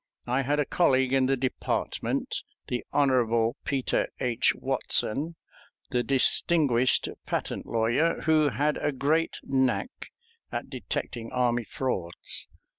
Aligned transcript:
I 0.25 0.41
had 0.41 0.59
a 0.59 0.65
colleague 0.65 1.13
in 1.13 1.27
the 1.27 1.37
department, 1.37 2.41
the 2.69 2.83
Hon. 2.91 3.53
Peter 3.63 4.07
H. 4.19 4.55
Watson, 4.55 5.35
the 5.91 6.01
distinguished 6.01 7.07
patent 7.27 7.67
lawyer, 7.67 8.21
who 8.21 8.49
had 8.49 8.77
a 8.77 8.91
great 8.93 9.39
knack 9.43 10.09
at 10.51 10.71
detecting 10.71 11.31
army 11.31 11.63
frauds. 11.65 12.47